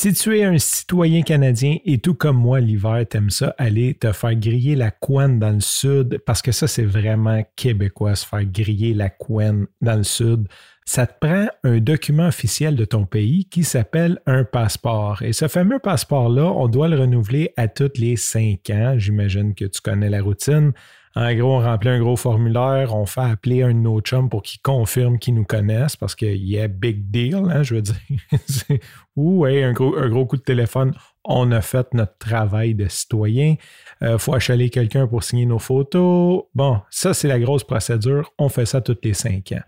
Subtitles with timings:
[0.00, 4.12] Si tu es un citoyen canadien et tout comme moi, l'hiver, t'aimes ça, aller te
[4.12, 8.44] faire griller la couenne dans le sud, parce que ça, c'est vraiment québécois, se faire
[8.44, 10.46] griller la couenne dans le sud.
[10.84, 15.22] Ça te prend un document officiel de ton pays qui s'appelle un passeport.
[15.22, 18.94] Et ce fameux passeport-là, on doit le renouveler à tous les cinq ans.
[18.98, 20.74] J'imagine que tu connais la routine.
[21.18, 24.40] En gros, on remplit un gros formulaire, on fait appeler un de nos chums pour
[24.40, 27.96] qu'il confirme qu'ils nous connaissent parce qu'il y a big deal, hein, je veux dire.
[29.16, 30.94] Ou un, gros, un gros coup de téléphone,
[31.24, 33.56] on a fait notre travail de citoyen.
[34.00, 36.44] Il euh, faut achaler quelqu'un pour signer nos photos.
[36.54, 38.32] Bon, ça, c'est la grosse procédure.
[38.38, 39.62] On fait ça tous les cinq ans.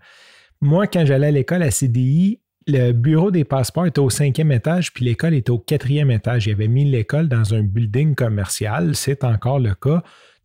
[0.61, 4.93] Moi, quand j'allais à l'école à CDI, le bureau des passeports était au cinquième étage,
[4.93, 6.47] puis l'école était au quatrième étage.
[6.47, 8.95] Il avait mis l'école dans un building commercial.
[8.95, 10.01] C'est encore le cas.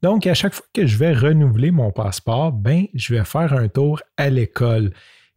[0.06, 3.66] Donc, à chaque fois que je vais renouveler mon passeport, ben, je vais faire un
[3.66, 4.92] tour à l'école.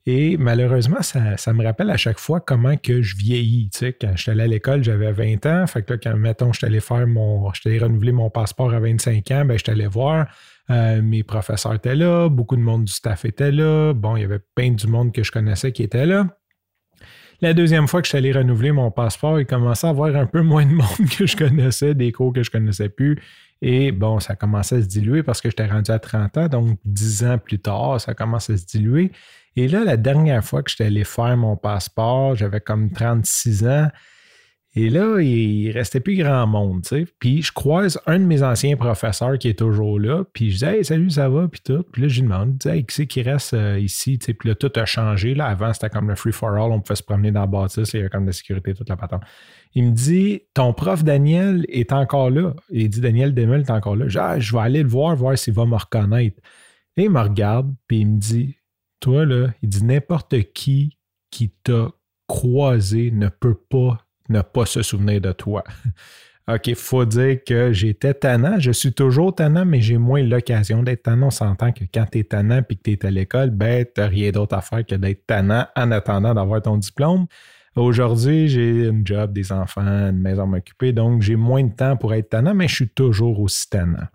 [0.06, 3.72] Et malheureusement, ça, me rappelle à chaque fois comment que je vieillis.
[3.72, 5.66] Tu sais, quand j'étais allé à l'école, j'avais 20 ans.
[5.66, 7.52] Fait que là, quand, mettons, je allé faire mon.
[7.52, 10.28] Je renouveler mon passeport à 25 ans, ben, je allé voir.
[10.70, 13.94] Euh, mes professeurs étaient là, beaucoup de monde du staff était là.
[13.94, 16.28] Bon, il y avait plein du monde que je connaissais qui était là.
[17.42, 20.26] La deuxième fois que je suis allé renouveler mon passeport, il commençait à avoir un
[20.26, 23.18] peu moins de monde que je connaissais, des cours que je connaissais plus.
[23.62, 26.80] Et bon, ça commençait à se diluer parce que j'étais rendu à 30 ans, donc
[26.84, 29.12] 10 ans plus tard, ça commence à se diluer.
[29.56, 33.88] Et là, la dernière fois que j'étais allé faire mon passeport, j'avais comme 36 ans.
[34.75, 37.08] Et là, il restait plus grand monde, tu sais.
[37.17, 40.66] Puis je croise un de mes anciens professeurs qui est toujours là, puis je dis
[40.66, 41.84] Hey, salut, ça va, puis tout.
[41.92, 44.20] Puis là, je lui demande, qui c'est qui reste euh, ici.
[44.20, 45.34] Puis là, tout a changé.
[45.34, 47.94] Là, avant, c'était comme le free for all, on pouvait se promener dans la bâtisse,
[47.94, 49.23] il y avait comme de la sécurité, toute la patente.
[49.73, 52.54] Il me dit Ton prof Daniel est encore là.
[52.70, 54.08] il dit Daniel Demel est encore là.
[54.08, 56.38] Je, ah, je vais aller le voir, voir s'il va me reconnaître.
[56.95, 58.55] Et il me regarde, puis il me dit
[58.99, 60.98] Toi, là, il dit N'importe qui
[61.32, 61.89] qui t'a
[62.27, 63.98] croisé ne peut pas
[64.30, 65.64] ne pas se souvenir de toi.
[66.48, 68.60] OK, il faut dire que j'étais tannant.
[68.60, 71.28] Je suis toujours tannant, mais j'ai moins l'occasion d'être tannant.
[71.28, 74.02] On s'entend que quand tu es tannant et que tu es à l'école, ben, tu
[74.02, 77.28] n'as rien d'autre à faire que d'être tannant en attendant d'avoir ton diplôme.
[77.76, 81.95] Aujourd'hui, j'ai une job, des enfants, une maison à m'occuper, donc j'ai moins de temps
[81.98, 84.08] pour être tannant, mais je suis toujours aussi tannant.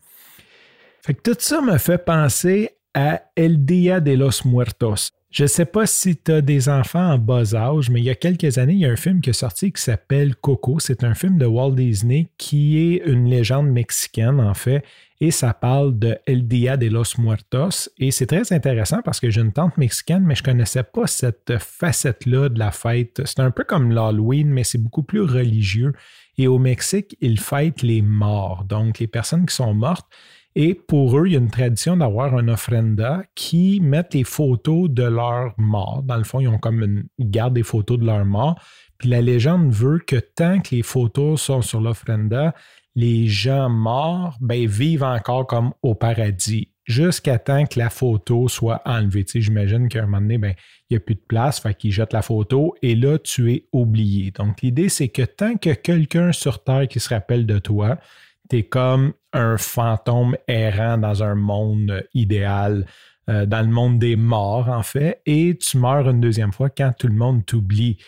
[1.02, 5.10] Fait que tout ça me fait penser à El Dia de los Muertos.
[5.34, 8.10] Je ne sais pas si tu as des enfants en bas âge, mais il y
[8.10, 10.78] a quelques années, il y a un film qui est sorti qui s'appelle Coco.
[10.78, 14.84] C'est un film de Walt Disney qui est une légende mexicaine, en fait,
[15.20, 17.90] et ça parle de El Dia de los Muertos.
[17.98, 21.08] Et c'est très intéressant parce que j'ai une tante mexicaine, mais je ne connaissais pas
[21.08, 23.20] cette facette-là de la fête.
[23.24, 25.94] C'est un peu comme l'Halloween, mais c'est beaucoup plus religieux.
[26.38, 30.06] Et au Mexique, ils fêtent les morts, donc les personnes qui sont mortes.
[30.56, 34.88] Et pour eux, il y a une tradition d'avoir un offrenda qui met les photos
[34.88, 36.02] de leur mort.
[36.04, 38.60] Dans le fond, ils ont comme une, gardent des photos de leur mort.
[38.98, 42.54] Puis la légende veut que tant que les photos sont sur l'offrenda,
[42.94, 48.82] les gens morts ben, vivent encore comme au paradis jusqu'à temps que la photo soit
[48.84, 49.24] enlevée.
[49.24, 50.54] Tu J'imagine qu'à un moment donné, ben,
[50.88, 53.66] il n'y a plus de place, fait qu'ils jettent la photo et là, tu es
[53.72, 54.30] oublié.
[54.30, 57.98] Donc, l'idée, c'est que tant que quelqu'un sur Terre qui se rappelle de toi,
[58.48, 62.86] tu es comme un fantôme errant dans un monde idéal,
[63.28, 66.92] euh, dans le monde des morts, en fait, et tu meurs une deuxième fois quand
[66.98, 67.98] tout le monde t'oublie.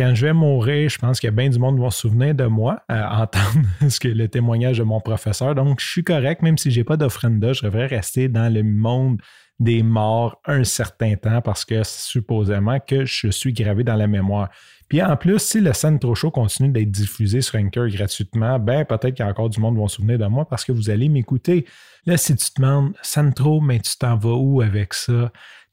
[0.00, 2.82] Quand je vais mourir, je pense a bien du monde va se souvenir de moi,
[2.88, 5.54] à entendre ce que le témoignage de mon professeur.
[5.54, 8.62] Donc, je suis correct, même si je n'ai pas d'offrenda, je devrais rester dans le
[8.62, 9.20] monde
[9.58, 14.48] des morts un certain temps parce que supposément que je suis gravé dans la mémoire.
[14.88, 19.14] Puis en plus, si le Sandro Show continue d'être diffusé sur Anchor gratuitement, ben peut-être
[19.14, 20.88] qu'il y a encore du monde qui va se souvenir de moi parce que vous
[20.88, 21.66] allez m'écouter.
[22.06, 25.30] Là, si tu te demandes, Sandro, mais tu t'en vas où avec ça?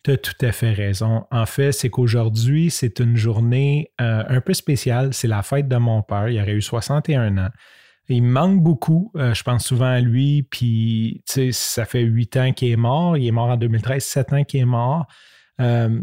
[0.08, 1.26] Tu tout à fait raison.
[1.32, 5.14] En fait, c'est qu'aujourd'hui, c'est une journée euh, un peu spéciale.
[5.14, 6.30] C'est la fête de mon père.
[6.30, 7.50] Il aurait eu 61 ans.
[8.08, 9.12] Il manque beaucoup.
[9.18, 10.44] Euh, je pense souvent à lui.
[10.44, 13.18] Puis, tu sais, ça fait huit ans qu'il est mort.
[13.18, 15.08] Il est mort en 2013, sept ans qu'il est mort.
[15.60, 16.00] Euh,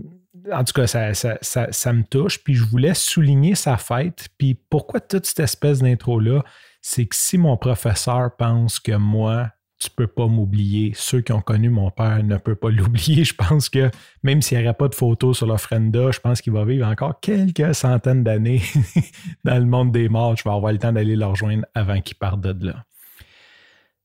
[0.52, 2.44] en tout cas, ça, me touche.
[2.44, 4.28] Puis je voulais souligner sa fête.
[4.36, 6.44] Puis pourquoi toute cette espèce d'intro-là?
[6.82, 9.48] C'est que si mon professeur pense que moi,
[9.78, 13.24] tu peux pas m'oublier, ceux qui ont connu mon père ne peuvent pas l'oublier.
[13.24, 13.90] Je pense que
[14.22, 17.20] même s'il n'y aurait pas de photos sur l'offrenda, je pense qu'il va vivre encore
[17.20, 18.62] quelques centaines d'années
[19.44, 20.36] dans le monde des morts.
[20.36, 22.84] Je vais avoir le temps d'aller le rejoindre avant qu'il parte de là.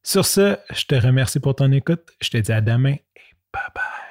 [0.04, 2.02] Sur ce, je te remercie pour ton écoute.
[2.22, 4.09] Je te dis à demain et bye bye.